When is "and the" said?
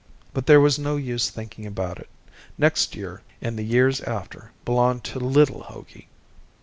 3.39-3.61